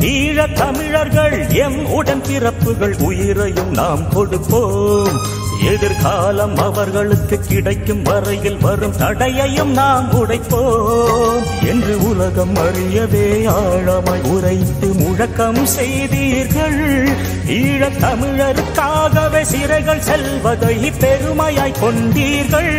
[0.00, 5.18] ஈழ தமிழர்கள் எம் உடன் பிறப்புகள் உயிரையும் நாம் கொடுப்போம்.
[5.64, 11.42] எதிர்காலம் அவர்களுக்கு கிடைக்கும் வரையில் வரும் தடையையும் நாம் உடைப்போம்.
[11.66, 17.08] என்று உலகம் அறியவே ஆழமாய் உரைத்து முழக்கம் செய்தீர்கள்.
[17.46, 22.70] ஈழத் தமிழருக்காகவே சிறைகள் செல்வதை பெருமையாய் கொண்டீர்கள்.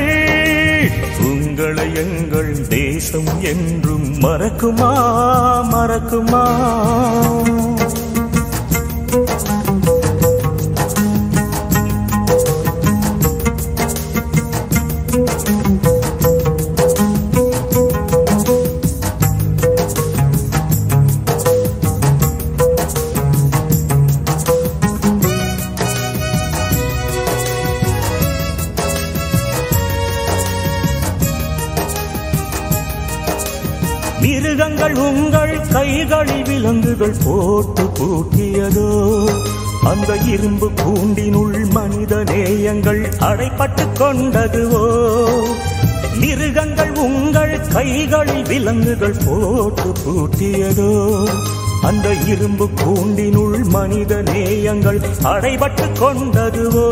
[1.20, 4.94] உங்களை எங்கள் தேசம் என்றும் மறக்குமா?
[5.72, 6.62] மறக்குமா?
[36.14, 38.89] களி விலங்குகள் போட்டு பூட்டியதோ
[39.89, 44.84] அந்த இரும்பு கூண்டினுள் மனித நேயங்கள் அடைப்பட்டு கொண்டதுவோ
[46.22, 50.91] மிருகங்கள் உங்கள் கைகளில் விலங்குகள் போட்டு பூட்டியதோ
[51.89, 54.99] அந்த இரும்பு கூண்டினுள் மனித நேயங்கள்
[55.32, 56.88] அடைபட்டு கொண்டதுவோ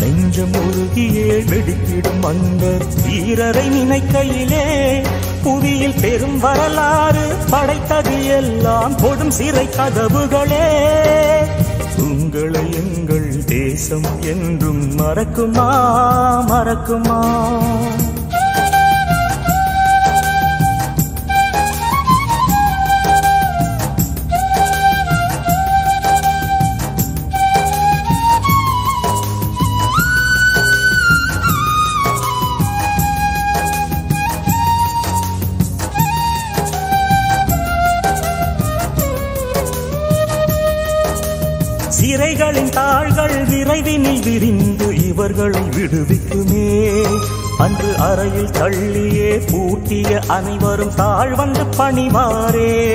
[0.00, 2.62] நெஞ்சம் உருகியே வெடித்திடும் அந்த
[3.02, 4.64] வீரரை நினைக்கையிலே
[5.42, 10.66] புவியில் பெரும் வரலாறு படைத்தது எல்லாம் கொடும் சிறை கதவுகளே.
[11.98, 15.68] உங்களை எங்கள் தேசம் என்றும் மறக்குமா
[16.48, 17.20] மறக்குமா?
[43.80, 47.02] விரைவினில் விரிந்து இவர்களை விடுவிக்குமே.
[47.58, 52.90] அன்று அறையில் தள்ளியே பூட்டிய அனைவரும் தாழ்வந்து பணிவாரே.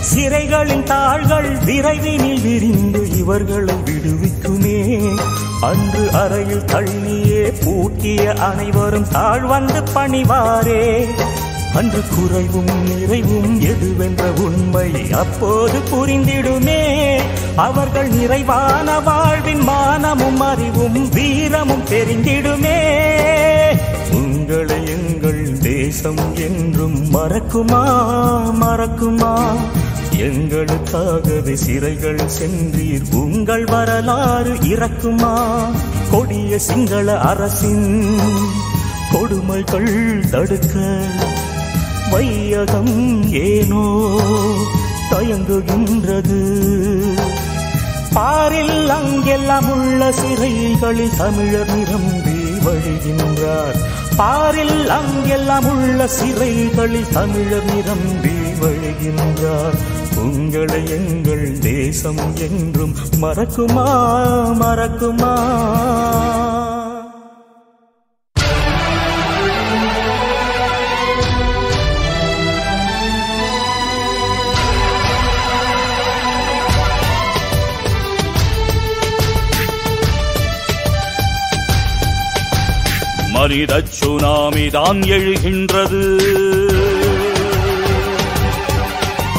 [0.00, 5.14] சிறைகளின் தாள்கள் விரைவினில் விரிந்து இவர்களை விடுவிக்குமே.
[5.60, 11.06] அன்று அறையில் தள்ளியே பூட்டிய அனைவரும் தாழ்வந்து பணிவாரே.
[11.74, 17.20] அன்று குறைவும் நிறைவும் எதுவென்ற உண்மை அப்போது புரிந்திடுமே.
[17.56, 22.78] அவர்கள் நிறைவான வாழ்வின் மானமும் அறிவும் வீரமும் தெரிந்திடுமே.
[24.12, 27.84] உங்களை எங்கள் தேசம் என்றும் மறக்குமா?
[28.60, 29.44] மறக்குமா?
[30.16, 33.14] எங்களுக்காகவே சிறைகள் சென்றீர்.
[33.14, 35.54] உங்கள் வரலாறு இறக்குமா?
[36.10, 38.18] கொடிய சிங்கள அரசின்
[39.12, 41.02] கொடுமைகள் தடுக்க
[42.14, 43.84] வையகம் ஏனோ
[45.10, 46.40] தயங்குகின்றது.
[48.12, 53.76] பாரில் அங்கெல்லாம் உள்ள சிறைகளில் தமிழர் நிரம்பி வழிகின்றார்.
[54.16, 59.76] பாரில் அங்கெல்லாம் உள்ள சிறைகளில் தமிழர் நிரம்பி வழிகின்றார்.
[60.16, 63.88] உங்களை எங்கள் தேசம் என்றும் மறக்குமா
[64.60, 65.34] மறக்குமா?
[83.54, 86.00] மனித சுனாமி தான் எழுகின்றது.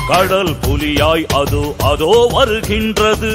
[0.09, 3.31] கடல் புலியாய் அதோ அதோ வருகின்றது.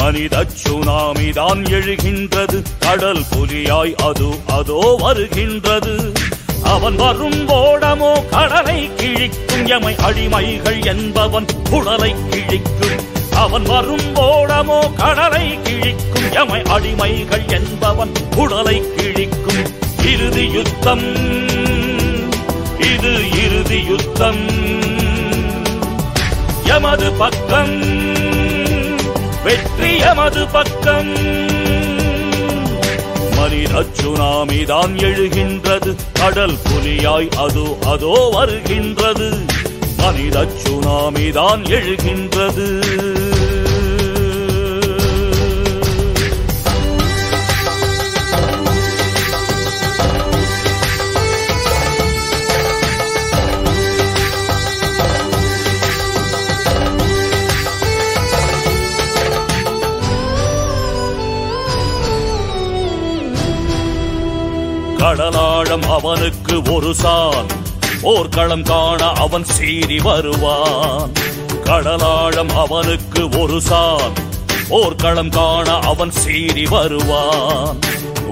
[0.00, 2.60] மனித சுனாமி தான் எழுகின்றது.
[2.86, 4.28] கடல் புலியாய் அது
[4.58, 5.96] அதோ வருகின்றது.
[6.74, 9.66] அவன் வரும் ஓடமோ கடலை கிழிக்கும்.
[9.78, 13.13] எமை அடிமைகள் என்பவன் குடலை கிழிக்கும்.
[13.34, 16.32] அவன் வரும் ஓடமோ கடலை கிழிக்கும்.
[16.32, 19.66] எமை அடிமைகள் என்பவன் உடலை கிழிக்கும்.
[20.06, 21.16] இறுதி யுத்தம்.
[22.78, 24.48] இது இறுதி யுத்தம்.
[26.64, 27.82] எமது பக்கம்.
[29.42, 31.12] வெற்றி எமது பக்கம்.
[33.36, 34.64] மனித சுனாமி
[34.96, 35.94] எழுகின்றது.
[36.12, 39.30] கடல் புலியாய் அது அதோ வருகின்றது.
[39.96, 41.30] மனித சுனாமி
[41.62, 42.92] எழுகின்றது.
[64.98, 67.46] கடலாழம் அவனுக்கு ஒரு சான்.
[68.02, 71.10] போர்க்களம் காண அவன் சீறி வருவான்.
[71.64, 74.12] கடலாழம் அவனுக்கு ஒரு சான்.
[74.68, 77.78] போர்க்களம் காண அவன் சீறி வருவான்.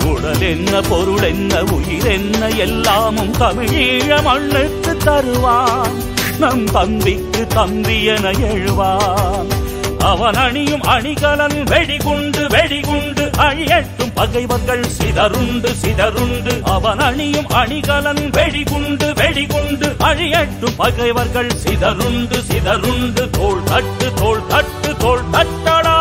[0.05, 5.93] உடல் என்ன பொருள் என்ன உயிர் என்ன எல்லாமும் தமிழீழ மண்ணுக்கு தருவான்.
[6.39, 9.62] நம் தம்பிக்கு தம்பி என எழுவான்.
[10.11, 16.55] அவன் அணியும் அணிகலன் வெடிகுண்டு வெடிகுண்டு அழியட்டும் பகைவர்கள் சிதறுண்டு சிதறுண்டு.
[16.65, 23.31] அவன் அணியும் அணிகலன் வெடிகுண்டு வெடிகுண்டு அழியட்டும் பகைவர்கள் சிதறுண்டு சிதறுண்டு.
[23.31, 25.97] தோல் தட்டு தோல் தட்டு தோல் தட்டடா.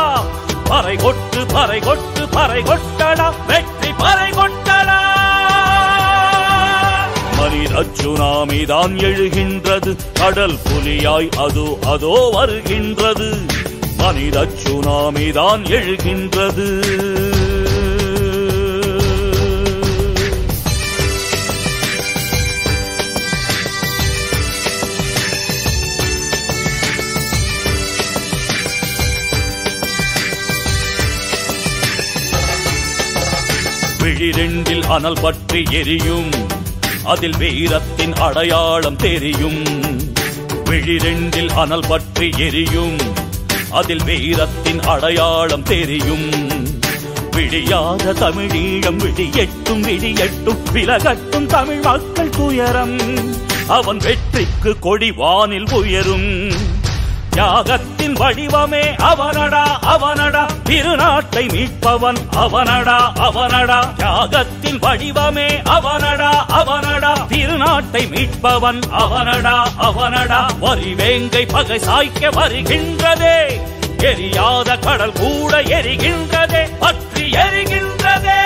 [0.70, 3.28] பறை கொட்டு பறை கொட்டு பறை கொட்டடா.
[3.48, 5.00] வெற்றி பறை கொட்டடா.
[7.38, 9.94] மனித சுனாமி தான் எழுகின்றது.
[10.14, 13.30] கடல் புலியாய் அது அதோ வருகின்றது.
[14.02, 16.68] மனித சுனாமிதான் எழுகின்றது.
[34.00, 36.30] விழிரெண்டில் அனல் பற்றி எரியும்.
[37.04, 39.64] அதில் வீரத்தின் அடையாளம் தெரியும்.
[40.66, 43.21] விழிரெண்டில் அனல் பற்றி எரியும்.
[43.72, 46.32] அதில் வீரத்தின் அடையாளம் தெரியும்.
[47.32, 53.00] விடியாத தமிழீழம் விடியெட்டும் விடியெட்டும் விலகட்டும் தமிழ் மக்கள் துயரம்.
[53.68, 56.52] அவன் வெற்றிக்கு கொடி வானில் உயரும்.
[57.36, 60.46] தியாகத்தின் வடிவமே அவனடா அவனடா.
[60.64, 63.94] திருநாட்டை மீட்பவன் அவனடா அவனடா.
[63.98, 67.14] தியாகத்தின் வடிவமே அவனடா அவனடா.
[67.30, 70.46] திருநாட்டை மீட்பவன் அவனடா அவனடா.
[70.62, 73.62] வரிவேங்கை பகை சாய்க்க வருகின்றதே.
[73.98, 76.70] எரியாத கடல் கூட எரிகின்றதே.
[76.80, 78.40] பற்றி எரிகின்றதே.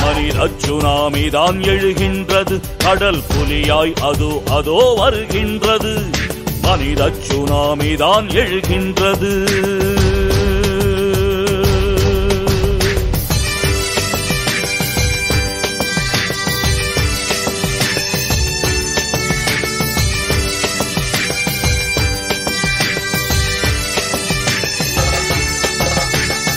[0.00, 2.60] மனித எழுகின்றது.
[2.78, 6.20] கடல் புலியாய் அது அதோ வருகின்றது.
[6.62, 9.32] மனித சுனாமி தான் எழுகின்றது.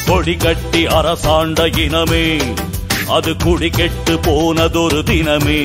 [0.08, 2.26] கொடி கட்டி அரசாண்ட இனமே
[3.10, 5.62] அது குடி கெட்டு போனதொரு தினமே.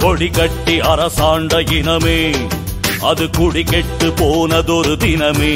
[0.00, 2.20] கொடி கட்டி அரசாண்ட இனமே
[3.02, 5.52] அது குடி கெட்டு போனதொரு தினமே.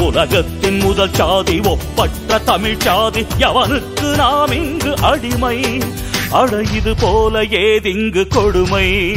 [0.00, 5.80] உலகத்தின் முதல் சாதி ஒப்பற்ற தமிழ் சாதி எவனுக்கு நாம் இங்கு அடிமை.
[6.30, 9.16] அட இது போல ஏதிங்கு கொடுமை.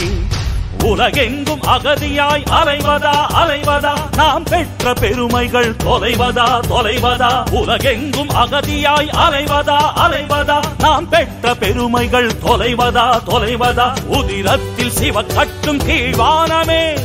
[0.86, 4.16] உலகெங்கும் அகதியாய் அலைவதா அலைவதா?
[4.16, 7.50] நாம் பெற்ற பெருமைகள் தொலைவதா தொலைவதா?
[7.50, 10.60] உலகெங்கும் அகதியாய் அலைவதா அலைவதா?
[10.78, 13.94] நாம் பெற்ற பெருமைகள் தொலைவதா தொலைவதா?
[14.12, 17.00] உதிரத்தில் சிவ கட்டும் கீழ்வானமே.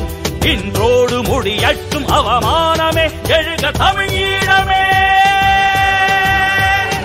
[0.44, 3.10] இன்றோடு முடியட்டும் அவமானமே.
[3.26, 4.88] எழுக தமிழீழமே.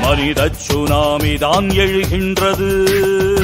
[0.01, 3.34] மனித சுனாமி தான் எழுகின்றது.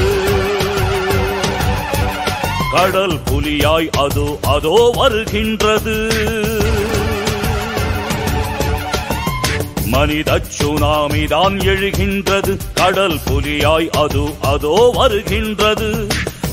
[2.72, 6.12] கடல் புலியாய் அதோ அதோ வருகின்றது.
[9.86, 12.56] மனித சுனாமிதான் எழுகின்றது.
[12.74, 16.06] கடல் புலியாய் அது அதோ வருகின்றது.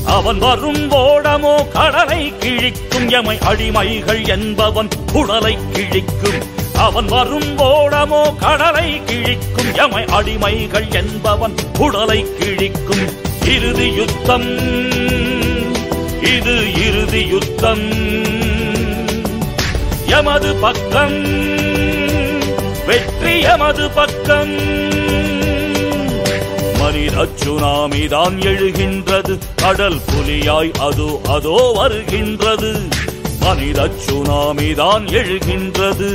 [0.06, 3.10] அவன் வரும் ஓடமோ கடலை கிழிக்கும்.
[3.10, 6.42] எமை அடிமைகள் என்பவன் குடலை கிழிக்கும்.
[6.76, 9.72] அவன் வரும் ஓடமோ கடலை கிழிக்கும்.
[9.74, 13.06] எமை அடிமைகள் என்பவன் குடலை கிழிக்கும்.
[13.46, 14.99] இறுதி யுத்தம்.
[16.22, 16.54] இது
[16.86, 17.86] இறுதி யுத்தம்
[20.06, 21.18] எமது பக்கம்
[22.86, 24.56] வெற்றி எமது பக்கம்.
[26.80, 32.72] மனித சுனாமி தான் எழுகின்றது கடல் புலியாய் அது அதோ வருகின்றது.
[33.40, 36.10] மனித சுனாமி தான் எழுகின்றது.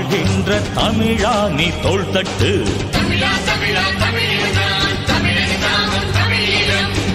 [0.00, 2.64] வாழ்கின்ற தமிழா நீ தோள் தட்டு.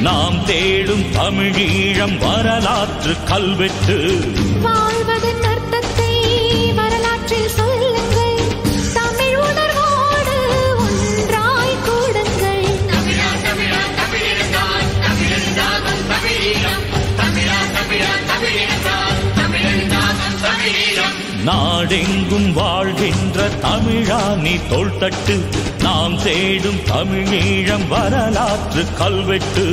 [0.01, 3.97] நாம் தேடும் தமிழீழம் வரலாற்று கல்வெட்டு.
[4.63, 5.54] வாழ்வதென்ன
[21.85, 25.35] நாடெங்கும் வாழ்கின்ற தமிழா நீ தோல் தட்டு
[25.83, 29.65] நாம் தேடும் தமிழீழம் வரலாற்று கல்வெட்டு.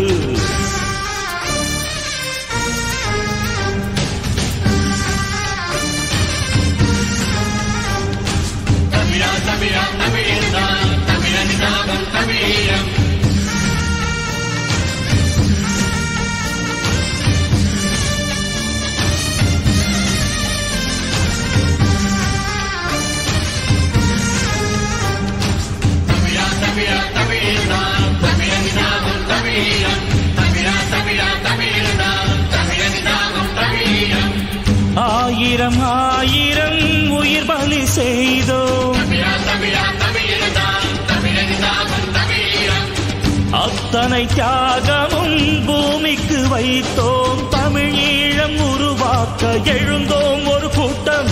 [43.93, 47.49] அத்தனை தியாகமும் பூமிக்கு வைத்தோம்.
[47.51, 50.49] தமிழீழம் உருவாக்க எழுந்தோம்.
[50.49, 51.27] ஒரு கூட்டம்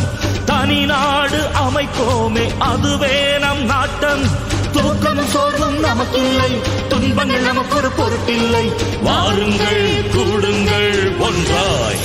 [0.44, 2.58] தனி நாடு அமைப்போமே.
[2.58, 4.24] அதுவே நம் நாட்டம்.
[4.72, 6.61] தூக்கமும் சோர்வும் நமக்கில்லை.
[6.88, 8.72] துன்பங்கள் நமக்கு ஒரு பொருட்டில்லை.
[9.02, 11.98] வாருங்கள் கூடுங்கள் ஒன்றாய்.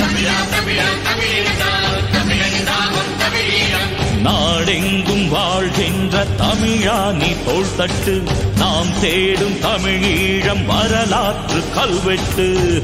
[0.00, 2.13] தமிழா தமிழா நாடெங்கும்
[6.40, 8.22] தமிழா நீ தோல் தட்டு
[8.56, 12.82] நாம் தேடும் தமிழீழம் வரலாற்று கல்வெட்டு.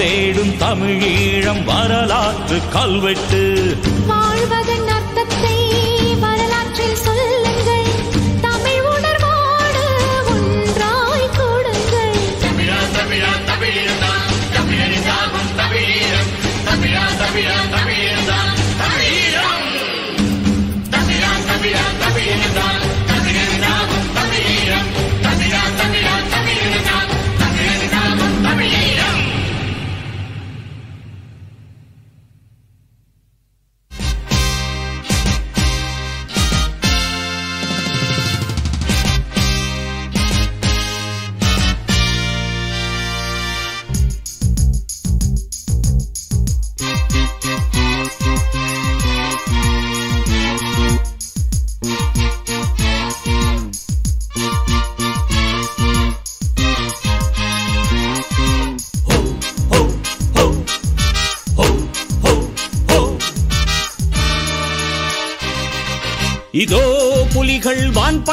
[0.00, 3.76] தேடும் தமிழீழம் வரலாற்று கல்வெட்டு.
[4.06, 4.86] வாழ்வதன்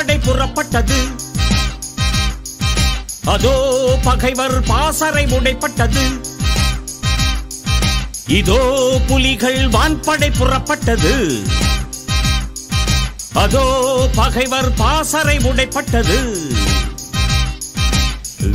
[0.07, 0.97] படை புறப்பட்டது.
[3.33, 3.55] அதோ
[4.03, 6.03] பகைவர் பாசறை உடைப்பட்டது
[8.37, 8.59] இதோ
[9.07, 11.13] புலிகள் வான்படை புறப்பட்டது.
[13.43, 13.65] அதோ
[14.15, 16.19] பகைவர் பாசறை உடைப்பட்டது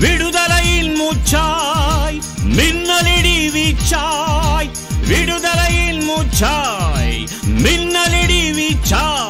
[0.05, 2.21] விடுதலையின் மூச்சாய்
[2.59, 4.71] மின்னலிடி வீச்சாய்
[5.11, 7.21] விடுதலையின் மூச்சாய்
[7.65, 9.22] மின்னலிடி வீச்சாய்.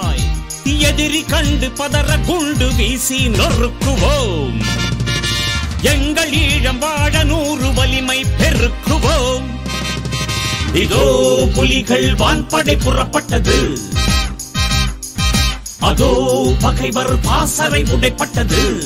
[0.65, 4.63] எதிரி கண்டு பதற குண்டு வீசி நொறுக்குவோம்.
[5.83, 9.45] எங்கள் ஈழம் வாழ நூறு வலிமை பெருக்குவோம்.
[10.73, 13.77] இதோ புலிகள் வான்படை புறப்பட்டது.
[15.79, 18.83] அதோ பகைவர் பாசறை உடைப்பட்டது.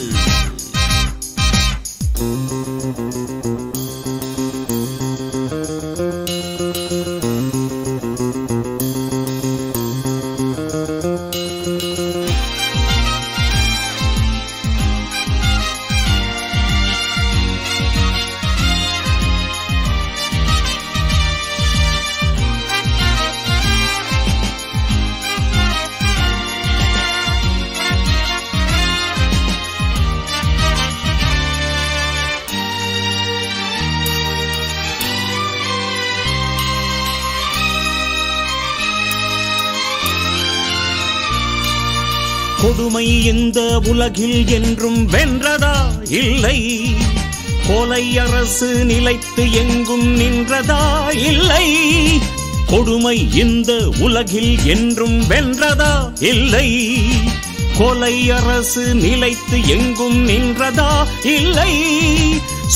[43.81, 45.75] உலகில் என்றும் வென்றதா?
[46.11, 46.85] இல்லை.
[47.67, 51.15] கொலை அரசு நிலைத்து எங்கும் நின்றதா?
[51.17, 51.75] இல்லை.
[52.67, 56.23] கொடுமை இந்த உலகில் என்றும் வென்றதா?
[56.23, 57.01] இல்லை.
[57.79, 61.07] கொலை அரசு நிலைத்து எங்கும் நின்றதா?
[61.25, 61.83] இல்லை.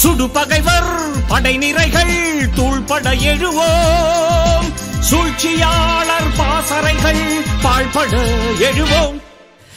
[0.02, 0.98] சுடுபகைவர்
[1.28, 4.72] படை நிறைகள் தூள்பட எழுவோம்.
[5.00, 8.22] சூழ்ச்சியாளர் பாசறைகள் பாழ்பட
[8.60, 9.29] எழுவோம்.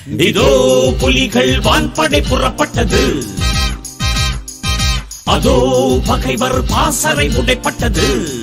[0.05, 3.25] இதோ புலிகள் வான்படை புறப்பட்டது.
[5.23, 8.33] அதோ பகைவர் பாசறை உடைப்பட்டது.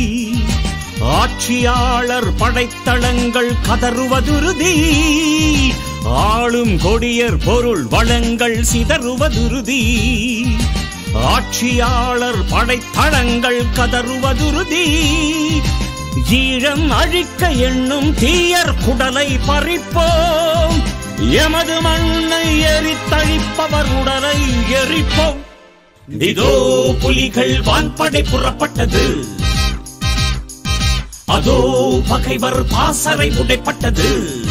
[1.01, 4.93] ஆட்சியாளர் படைத்தளங்கள் கதறுவதுருதி.
[6.05, 9.83] ஆளும் கொடியர் பொருள் வளங்கள் சிதறுவதுருதி.
[11.13, 15.05] ஆட்சியாளர் படைத்தளங்கள் கதறுவதுருதி.
[16.31, 20.83] ஈழம் அழிக்க எண்ணும் தீயர் குடலை பறிப்போம்.
[21.31, 24.39] எமது மண்ணை எரித்தழிப்பவர் உடலை
[24.73, 25.44] எரிப்போம்.
[26.07, 29.25] இதோ புலிகள் வான்படை புறப்பட்டது.
[31.25, 34.44] அதோ பகைவர் பாசறை உடைப்பட்டது.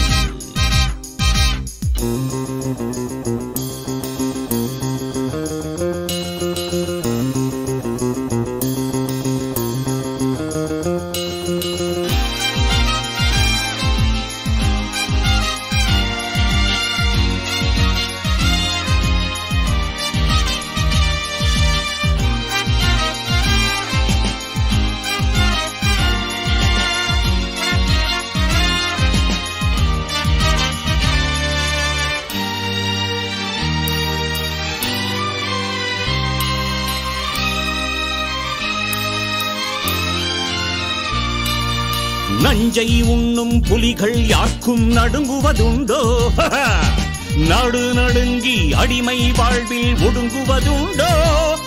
[42.54, 46.28] நஞ்சை உண்ணும் புலிகள் யாக்கும் நடுங்குவதுண்டோ?
[47.36, 51.08] நடு நடுங்கி அடிமை வாழ்வில் ஒடுங்குவதுண்டோ?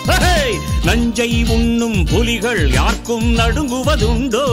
[0.86, 4.44] நஞ்சை உண்ணும் புலிகள் யாருக்கும் நடுங்குவதுண்டோ?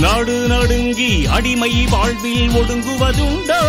[0.00, 3.60] நடு நடுங்கி அடிமை வாழ்வில் ஒடுங்குவதுண்டோ?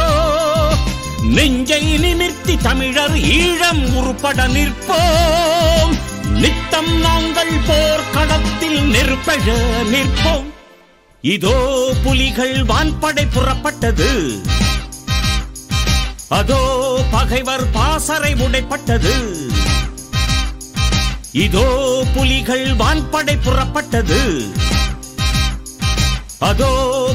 [1.23, 5.97] நெஞ்சை நிமிர்த்தி தமிழர் ஈழம் உருப்பட நிற்போம்.
[6.29, 9.41] நித்தம் நாங்கள் போர்க்களத்தில் நிற்பழ
[9.91, 10.55] நிற்போம்.
[11.33, 11.55] இதோ
[12.03, 14.09] புலிகள் வான்படை புறப்பட்டது.
[16.27, 16.61] அதோ
[17.11, 19.15] பகைவர் பாசறை உடைப்பட்டது.
[21.31, 21.67] இதோ
[22.13, 24.21] புலிகள் வான்படை புறப்பட்டது.
[26.39, 26.71] அதோ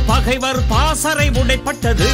[0.06, 2.10] பகைவர் பாசறை உடைப்பட்டது.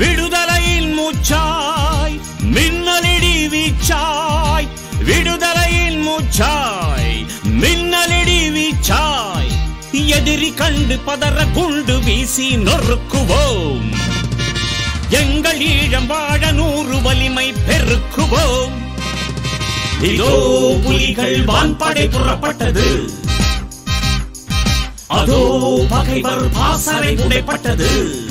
[0.00, 2.20] விடுதலையின் மூச்சாய்
[2.56, 4.68] மின்னலிடி வீச்சாய்
[5.08, 7.26] விடுதலையின் மூச்சாய்
[7.62, 9.53] மின்னலிடி வீச்சாய்.
[9.94, 13.94] எதிரி கண்டு பதற குண்டு வீசி நொறுக்குவோம்.
[15.08, 18.72] எங்கள் ஈழம் வாழ நூறு வலிமை பெருக்குவோம்.
[20.00, 23.08] இதோ புலிகள் வான்படை புறப்பட்டது.
[25.06, 28.22] அதோ பகைவர் பாசறை உடைப்பட்டது